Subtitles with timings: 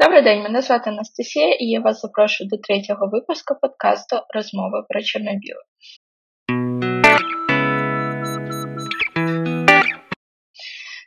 [0.00, 5.02] Добрий день, мене звати Анастасія, і я вас запрошую до третього випуску подкасту Розмови про
[5.02, 5.60] чорно-біле.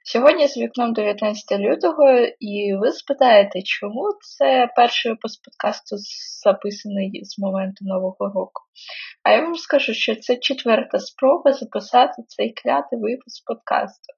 [0.03, 2.09] Сьогодні з вікном 19 лютого,
[2.39, 5.95] і ви спитаєте, чому це перший випуск подкасту
[6.43, 8.61] записаний з моменту Нового року.
[9.23, 14.13] А я вам скажу, що це четверта спроба записати цей клятий випуск подкасту,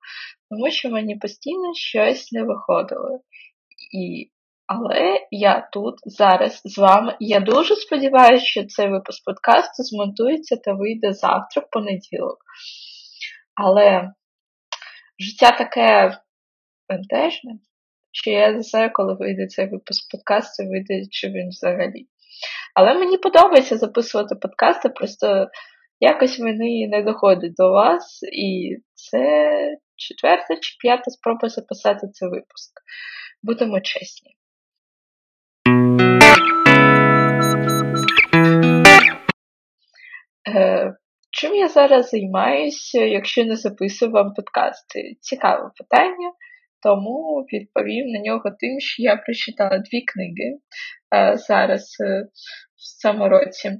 [0.50, 3.20] тому що мені постійно щось не виходило.
[3.98, 4.32] І
[4.68, 7.16] але я тут зараз з вами.
[7.20, 12.38] Я дуже сподіваюся, що цей випуск подкасту змонтується та вийде завтра в понеділок.
[13.56, 14.12] Але
[15.20, 16.18] життя таке
[16.90, 17.52] бентежне,
[18.12, 22.08] що я не знаю, коли вийде цей випуск подкасту, вийде чи він взагалі.
[22.74, 25.48] Але мені подобається записувати подкасти, просто
[26.00, 29.58] якось вони не доходять до вас, і це
[29.96, 32.72] четверта чи п'ята спроба записати цей випуск.
[33.44, 34.36] Будемо чесні.
[40.48, 40.94] Е,
[41.32, 45.16] чим я зараз займаюся, якщо не записую вам подкасти?
[45.20, 46.32] Цікаве питання,
[46.84, 50.58] тому відповім на нього тим, що я прочитала дві книги
[51.16, 52.28] е, зараз е,
[52.76, 53.72] в цьому році.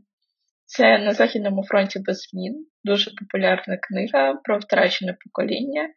[0.66, 5.90] Це на Західному фронті без змін, дуже популярна книга про втрачене покоління.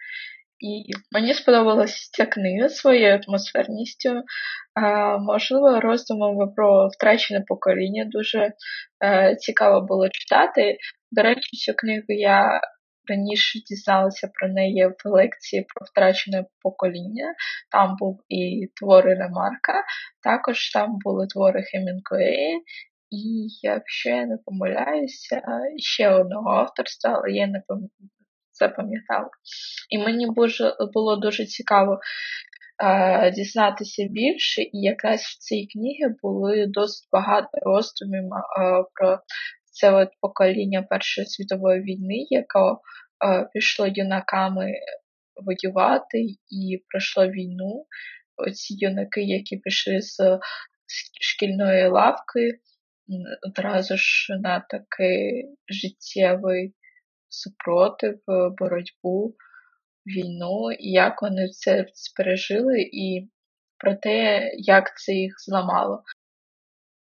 [0.61, 4.23] І мені сподобалася ця книга своєю атмосферністю,
[5.21, 8.05] можливо, роздумами про втрачене покоління.
[8.05, 8.53] Дуже
[9.05, 10.79] е, цікаво було читати.
[11.11, 12.61] До речі, цю книгу я
[13.09, 17.35] раніше дізналася про неї в лекції про втрачене покоління.
[17.71, 19.85] Там був і твори Ремарка,
[20.23, 22.61] також там були твори Хемінгуея.
[23.11, 25.43] І якщо я не помиляюся,
[25.77, 27.63] ще одного авторства, але я не
[28.59, 29.31] запам'ятала.
[29.91, 30.27] І мені
[30.95, 31.99] було дуже цікаво
[32.85, 39.19] е, дізнатися більше, і якраз в цій книгі були досить багато роздумів е, про
[39.73, 42.77] це от покоління Першої світової війни, яке
[43.53, 44.73] пішло юнаками
[45.45, 46.19] воювати
[46.51, 47.87] і пройшло війну.
[48.37, 50.39] Оці юнаки, які пішли з
[51.21, 52.59] шкільної лавки,
[53.43, 56.75] одразу ж на такий життєвий
[57.29, 58.19] супротив,
[58.59, 59.35] боротьбу,
[60.07, 63.29] війну, і як вони це пережили, і
[63.79, 66.03] про те, як це їх зламало.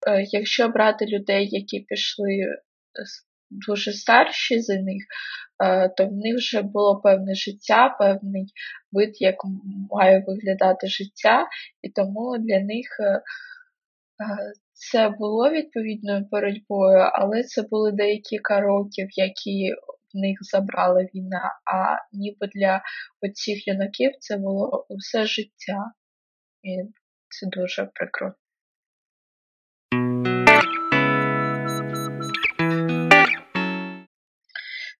[0.08, 2.38] Е, якщо брати людей, які пішли
[3.50, 5.04] дуже старші за них,
[5.64, 8.46] е, то в них вже було певне життя, певний
[8.92, 9.34] вид, як
[9.90, 11.46] має виглядати життя,
[11.82, 13.22] і тому для них е,
[14.72, 19.74] це було відповідною боротьбою, але це були деякі років, які
[20.14, 22.82] в них забрала війна, а ніби для
[23.20, 25.92] оцих юнаків це було все життя.
[26.62, 26.82] І
[27.28, 28.34] це дуже прикро.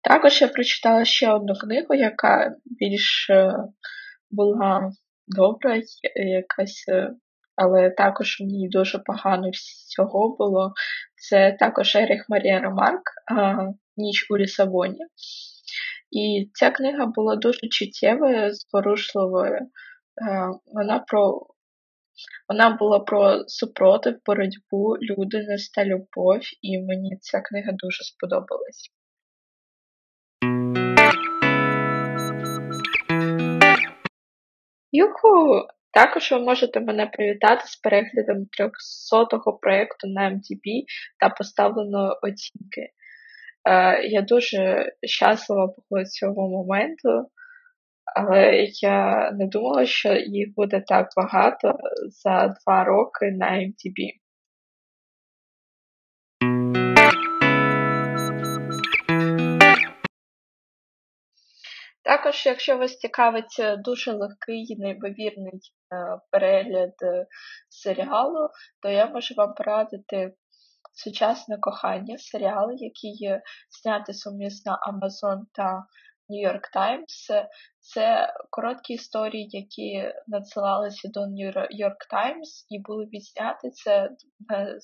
[0.03, 3.53] Також я прочитала ще одну книгу, яка більш е,
[4.31, 4.91] була
[5.29, 5.81] добра,
[6.15, 7.11] якась, е,
[7.57, 10.73] але також в ній дуже погано всього було.
[11.17, 13.03] Це також Еріх Марія Ромарк
[13.97, 15.06] Ніч у Лісабоні.
[16.10, 19.59] І ця книга була дуже чуттєвою, зворушливою.
[19.59, 19.69] Е,
[20.66, 21.47] вона про
[22.49, 28.91] вона була про супротив, боротьбу, людяність та любов, і мені ця книга дуже сподобалась.
[34.93, 35.66] Юху!
[35.91, 40.84] Також ви можете мене привітати з переглядом 300-го проєкту на MTB
[41.21, 42.91] та поставленої оцінки.
[43.69, 47.31] Е, я дуже щаслива було цього моменту,
[48.17, 54.25] але я не думала, що їх буде так багато за два роки на MTB.
[62.05, 65.61] Також, якщо вас цікавить дуже легкий, неймовірний
[65.93, 67.27] е, перегляд е,
[67.69, 68.49] серіалу,
[68.83, 70.33] то я можу вам порадити
[70.94, 73.41] Сучасне кохання, серіал, який
[73.82, 75.87] знятий сумісно Amazon та
[76.31, 77.46] New York Times.
[77.81, 83.70] Це короткі історії, які надсилалися до New York Times і були відзняті.
[83.70, 84.11] Це
[84.52, 84.79] е,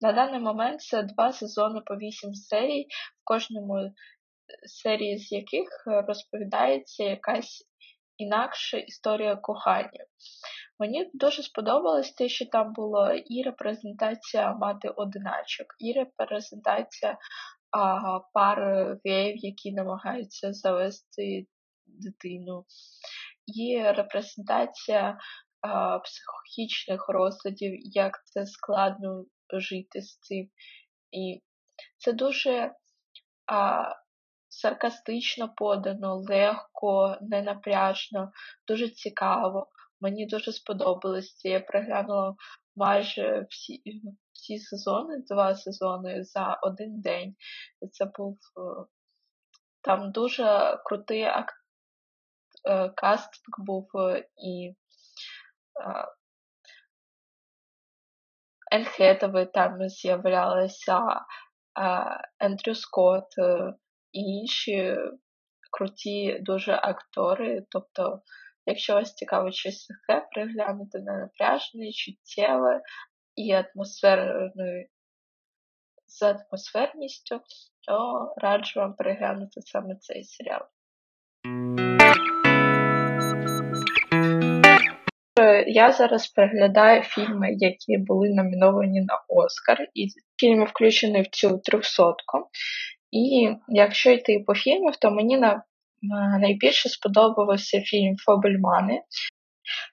[0.00, 2.86] на даний момент це два сезони по вісім серій,
[3.20, 3.92] в кожному
[4.82, 7.62] серії з яких розповідається якась
[8.16, 10.04] інакша історія кохання.
[10.78, 17.18] Мені дуже сподобалось те, що там було і репрезентація мати одиначок, і репрезентація
[17.70, 18.58] а, пар
[19.04, 21.46] геїв, які намагаються завести
[21.86, 22.64] дитину,
[23.46, 25.18] і репрезентація
[26.04, 30.48] психологічних розладів, як це складно жити з цим.
[31.10, 31.42] І
[31.98, 32.72] це дуже
[33.46, 33.84] а,
[34.48, 38.30] саркастично подано, легко, ненапряжно,
[38.68, 39.66] дуже цікаво.
[40.00, 41.44] Мені дуже сподобалось.
[41.44, 42.34] Я переглянула
[42.76, 43.82] майже всі
[44.32, 47.34] всі сезони, два сезони за один день.
[47.92, 48.86] Це був е,
[49.82, 51.52] там дуже крутий ак...
[52.68, 54.74] Е, кастинг був е, і
[58.72, 59.16] Енн
[59.54, 61.00] там з'являлася,
[62.40, 63.38] Ендрю Скотт
[64.12, 64.96] і інші
[65.70, 67.66] круті дуже актори.
[67.70, 68.22] Тобто,
[68.66, 72.80] якщо вас цікаво щось таке, приглянути на напряжене, чуттєве
[73.36, 74.86] і атмосферною
[76.06, 77.40] з атмосферністю,
[77.86, 80.62] то раджу вам переглянути саме цей серіал.
[85.66, 90.08] Я зараз переглядаю фільми, які були номіновані на Оскар, і
[90.40, 92.48] фільми включені в цю трьохсотку.
[93.10, 95.62] І якщо йти по фільмах, то мені на
[96.40, 99.00] найбільше сподобався фільм Фабельмани.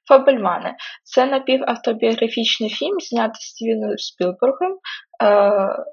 [0.08, 4.78] Фабельмани це напівавтобіографічний фільм, знятий Стівеном Спілбергом.
[5.24, 5.86] Е,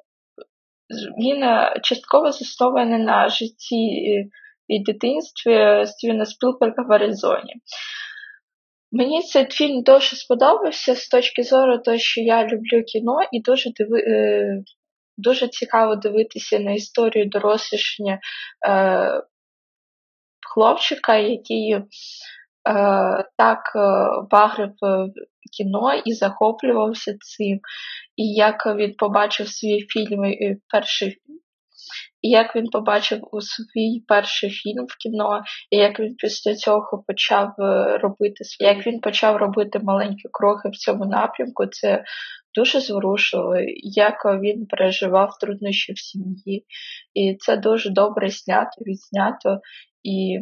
[1.19, 3.87] він е, частково заснований на житті
[4.69, 7.55] і дитинстві Стівена Спілберга в Аризоні.
[8.93, 13.71] Мені цей фільм дуже сподобався з точки зору того, що я люблю кіно і дуже
[13.71, 14.01] диви...
[14.01, 14.63] Е,
[15.17, 18.21] дуже цікаво дивитися на історію дорослішання
[18.69, 19.23] е,
[20.55, 21.85] хлопчика, який е,
[23.37, 24.73] так е, багрив
[25.56, 27.61] кіно і захоплювався цим.
[28.17, 30.23] І як він побачив свій фільм,
[30.69, 31.19] перший
[32.23, 37.05] і як він побачив у свій перший фільм в кіно, і як він після цього
[37.06, 42.05] почав е, робити як він почав робити маленькі кроки в цьому напрямку, це
[42.55, 46.64] дуже зворушливо, як він переживав труднощі в сім'ї.
[47.14, 49.61] І це дуже добре знято, відзнято.
[50.02, 50.38] І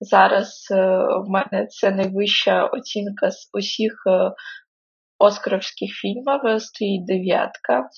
[0.00, 0.76] зараз е,
[1.24, 4.30] в мене це найвища оцінка з усіх е,
[5.18, 7.88] оскаровських фільмів стоїть дев'ятка.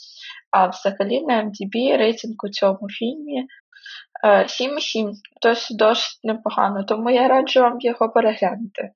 [0.50, 3.46] А взагалі на MDB рейтинг у цьому фільмі
[4.24, 5.12] 7,7,
[5.42, 8.90] досить досить непогано, тому я раджу вам його переглянути.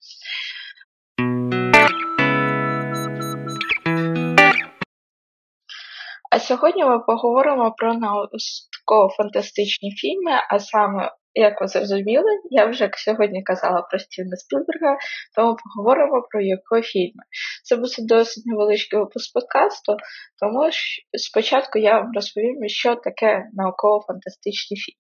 [6.30, 13.42] А сьогодні ми поговоримо про науково-фантастичні фільми, а саме як ви зрозуміли, я вже сьогодні
[13.42, 14.96] казала про Стівена Спілберга,
[15.36, 17.22] тому поговоримо про його фільми.
[17.64, 19.96] Це буде досить невеличкий випуск подкасту,
[20.40, 20.70] тому
[21.19, 24.98] спочатку я вам розповім, що таке науково-фантастичний фільм.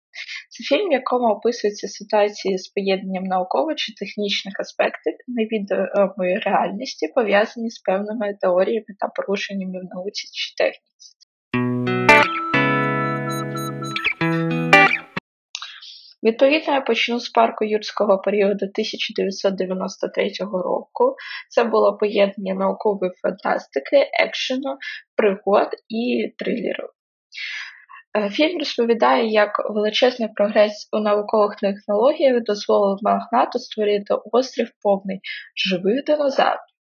[0.50, 7.70] Це фільм, в якому описуються ситуації з поєднанням науково чи технічних аспектів невідомої реальності, пов'язані
[7.70, 11.13] з певними теоріями та порушеннями в науці чи техніці.
[16.24, 21.16] Відповідно, я почну з парку юрського періоду 1993 року.
[21.50, 24.76] Це було поєднання наукової фантастики, екшену,
[25.16, 26.88] пригод і трилеру.
[28.18, 35.20] Е, фільм розповідає, як величезний прогрес у наукових технологіях дозволив магнату створити острів повний
[35.56, 36.74] живих динозаврів.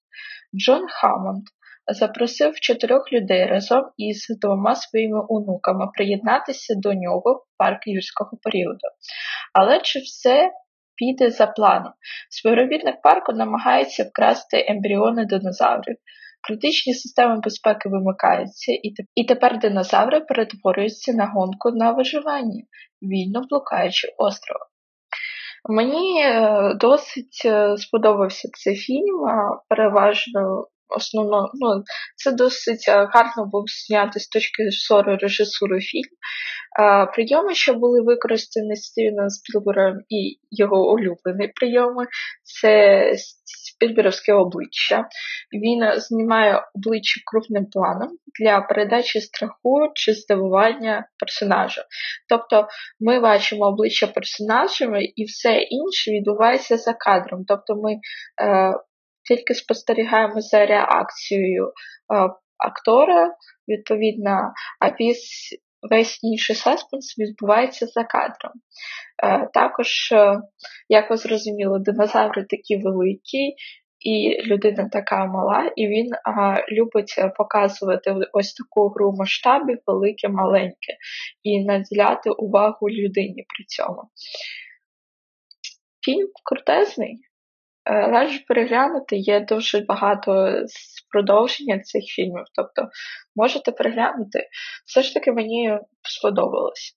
[0.56, 1.44] Джон Хаммонд
[1.88, 8.88] запросив чотирьох людей разом із двома своїми онуками приєднатися до нього в парк юрського періоду.
[9.54, 10.52] Але чи все
[10.96, 11.94] піде за планом?
[12.30, 15.96] Співробітник парку намагається вкрасти ембріони динозаврів.
[16.48, 18.72] Критичні системи безпеки вимикаються,
[19.16, 22.64] і тепер динозаври перетворюються на гонку на виживання,
[23.02, 24.68] вільно блукаючи островом.
[25.70, 29.28] Мені е, досить е, сподобався цей фільм,
[29.70, 31.84] переважно основно, ну,
[32.16, 36.12] це досить е, гарно був знятий з точки зору режисури фільм.
[37.14, 42.08] Прийоми, що були використані Стівеном Спілбером і його улюблені прийоми,
[42.44, 43.14] це
[43.82, 45.08] Спілберовське обличчя.
[45.54, 51.86] Він знімає обличчя крупним планом для передачі страху чи здивування персонажа.
[52.30, 52.68] Тобто
[53.00, 57.46] ми бачимо обличчя персонажами і все інше відбувається за кадром.
[57.48, 58.74] Тобто ми е,
[59.28, 61.72] тільки спостерігаємо за реакцією е,
[62.58, 63.36] актора,
[63.68, 65.58] відповідно, а весь,
[65.90, 68.54] весь інший саспенс відбувається за кадром.
[69.24, 70.42] Е, також, е,
[70.90, 73.56] як ви зрозуміли, динозаври такі великі.
[74.04, 80.98] І людина така мала, і він а, любить показувати ось таку гру масштабів, велике, маленьке,
[81.44, 84.04] і наділяти увагу людині при цьому.
[86.06, 87.18] Фільм крутезний,
[87.92, 89.18] раджу переглянути.
[89.18, 90.56] Є дуже багато
[91.10, 92.90] продовження цих фільмів, тобто
[93.36, 94.48] можете переглянути.
[94.86, 96.96] Все ж таки мені сподобалось.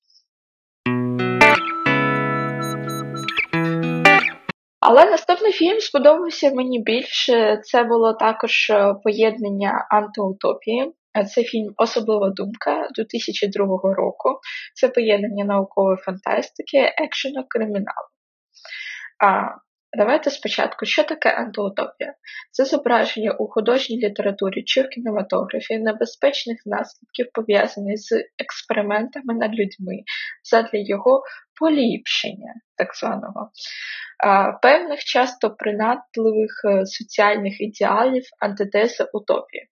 [4.86, 7.60] Але наступний фільм сподобався мені більше.
[7.64, 10.92] Це було також е, поєднання антиутопії.
[11.18, 14.40] Е, це фільм Особлива думка 2002 року.
[14.74, 18.08] Це поєднання наукової фантастики, екшену, криміналу.
[19.96, 22.14] Давайте спочатку, що таке антиутопія?
[22.50, 30.02] Це зображення у художній літературі чи в кінематографі небезпечних наслідків, пов'язаних з експериментами над людьми
[30.50, 31.22] задля його
[31.60, 33.50] поліпшення, так званого,
[34.62, 39.68] певних часто принадливих е, соціальних ідеалів антитези утопії.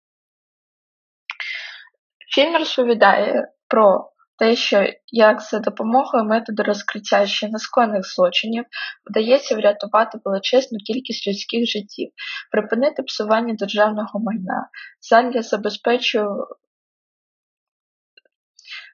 [2.35, 8.65] Фільм розповідає про те, що як за допомогою методу розкриття ще нескоєних злочинів
[9.11, 12.11] вдається врятувати величезну кількість людських життів,
[12.51, 14.69] припинити псування державного майна,
[15.01, 16.47] задля забезпечу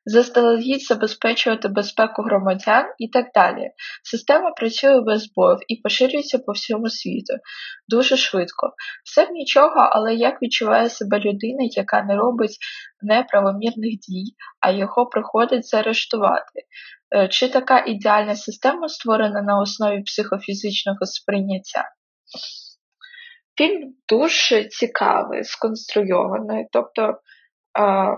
[0.04, 3.70] заздалегідь забезпечувати безпеку громадян і так далі.
[4.02, 7.34] Система працює без збоїв і поширюється по всьому світу
[7.88, 8.72] дуже швидко.
[9.04, 12.58] Все б нічого, але як відчуває себе людина, яка не робить
[13.02, 16.60] неправомірних дій, а його приходить заарештувати?
[17.16, 21.84] Е, чи така ідеальна система створена на основі психофізичного сприйняття?
[23.58, 27.18] Фільм дуже цікавий, сконструйований, тобто
[27.78, 28.16] Е,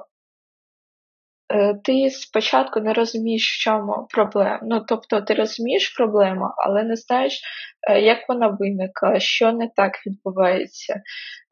[1.84, 4.60] ти спочатку не розумієш, в чому проблема.
[4.62, 7.40] Ну, тобто ти розумієш проблему, але не знаєш,
[7.90, 11.02] е, як вона виникла, що не так відбувається.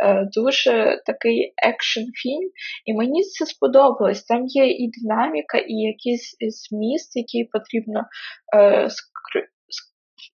[0.04, 2.50] Е, дуже такий екшн фільм,
[2.86, 4.24] і мені це сподобалось.
[4.24, 8.04] Там є і динаміка, і якийсь зміст, який потрібно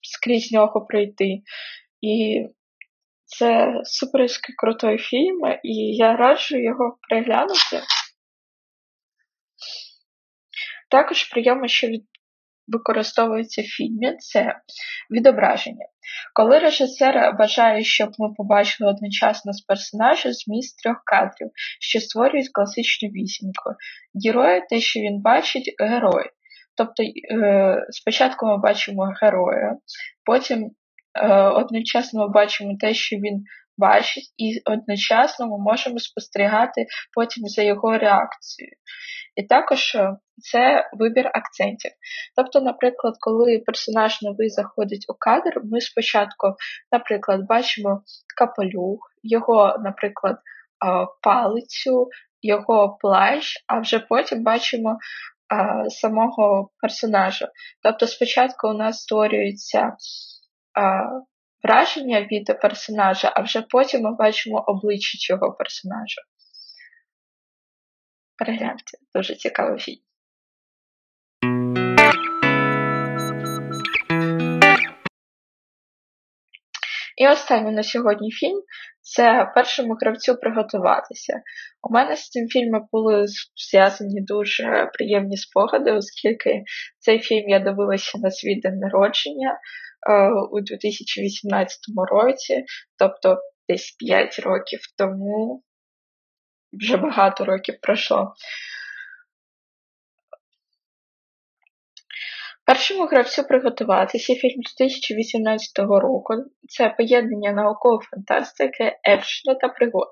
[0.03, 1.43] скрізь нього пройти.
[2.01, 2.47] І
[3.25, 7.83] це суперський крутий фільм, і я раджу його переглянути.
[10.97, 11.89] Також прийоми, що
[12.69, 14.57] використовуються в фільмі, це
[15.11, 15.87] відображення.
[16.35, 21.51] Коли режисер бажає, щоб ми побачили одночасно з персонажа зміст трьох кадрів,
[21.81, 23.71] що створюють класичну вісімку.
[24.27, 26.31] Герой те, що він бачить, герой.
[26.77, 29.77] Тобто е, спочатку ми бачимо героя,
[30.25, 30.71] потім
[31.23, 33.45] е, одночасно ми бачимо те, що він
[33.79, 38.77] бачить, і одночасно ми можемо спостерігати потім за його реакцією.
[39.37, 41.91] І також е, це вибір акцентів.
[42.37, 46.55] Тобто, наприклад, коли персонаж новий заходить у кадр, ми спочатку,
[46.93, 48.03] наприклад, бачимо
[48.37, 50.37] капелюх, його, наприклад,
[51.23, 52.09] палицю,
[52.43, 54.99] його плащ, а вже потім бачимо
[55.89, 57.49] самого персонажа.
[57.83, 59.97] Тобто, спочатку у нас створюється
[61.63, 66.23] враження від персонажа, а вже потім ми бачимо обличчя цього персонажа.
[68.39, 70.01] Перегляньте, дуже цікавий фільм.
[77.17, 78.63] І останній на сьогодні фільм
[79.01, 81.43] це першому гравцю приготуватися.
[81.83, 83.25] У мене з цим фільмом були
[83.57, 86.63] зв'язані дуже приємні спогади, оскільки
[86.99, 89.59] цей фільм я дивилася на свій день народження
[90.53, 91.79] у 2018
[92.11, 92.65] році,
[92.99, 95.63] тобто десь 5 років тому,
[96.73, 98.35] вже багато років пройшло.
[102.67, 106.35] Першому гравцю приготуватися фільм 2018 року
[106.69, 110.09] це поєднання наукової фантастики, екшену та пригод.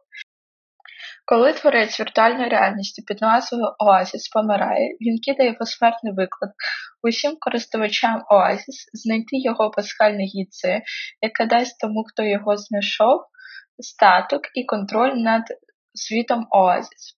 [1.26, 6.50] Коли творець віртуальної реальності під назвою Оазіс помирає, він кидає посмертний виклик
[7.02, 10.82] усім користувачам Оазіс знайти його пасхальне гідце,
[11.20, 13.20] яке дасть тому, хто його знайшов,
[13.78, 15.42] статок і контроль над
[15.94, 17.16] світом Оазіс.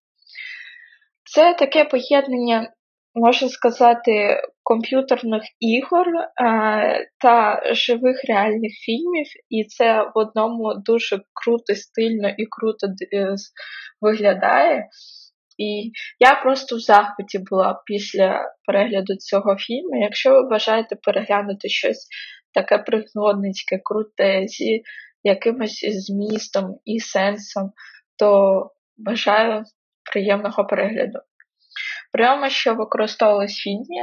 [1.35, 2.73] Це таке поєднання
[3.17, 11.75] можна сказати, комп'ютерних ігор е, та живих реальних фільмів, і це в одному дуже круто,
[11.75, 13.35] стильно і круто е,
[14.01, 14.89] виглядає.
[15.59, 20.03] І я просто в захваті була після перегляду цього фільму.
[20.03, 22.09] Якщо ви бажаєте переглянути щось
[22.55, 24.83] таке пригодницьке, круте, зі
[25.23, 27.71] якимось змістом і сенсом,
[28.19, 29.65] то бажаю
[30.13, 31.19] приємного перегляду.
[32.17, 34.03] Прямо що використовувалось в фільмі.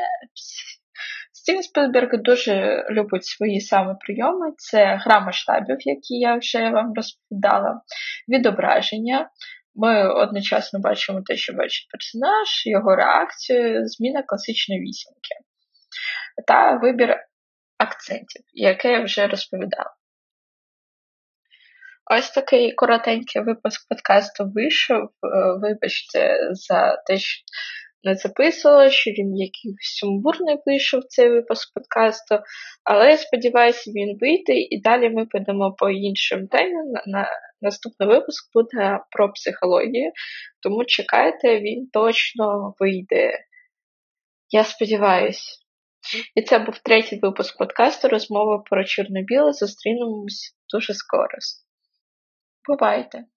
[1.34, 4.52] Стівен Спілберг дуже любить свої саме прийоми.
[4.58, 7.82] Це гра масштабів, які я вже вам розповідала,
[8.30, 9.30] відображення.
[9.76, 15.36] Ми одночасно бачимо те, що бачить персонаж, його реакцію, зміна класичної вісімки
[16.48, 17.18] та вибір
[17.78, 19.94] акцентів, яке я вже розповідала.
[22.06, 25.04] Ось такий коротенький випуск подкасту вийшов.
[25.04, 25.10] Е,
[25.62, 27.44] вибачте за те, що
[28.04, 32.40] не записувала, що він якийсь сумбурний вийшов цей випуск подкасту,
[32.84, 36.88] але я сподіваюся, він вийде і далі ми підемо по іншим темам.
[37.06, 37.28] На
[37.64, 40.12] Наступний випуск буде про психологію,
[40.62, 43.32] тому чекайте, він точно вийде.
[44.50, 45.60] Я сподіваюся.
[46.36, 49.54] І це був третій випуск подкасту Розмова про чорно-біле.
[49.54, 51.38] Зустрінемось дуже скоро.
[52.68, 53.33] Бувайте!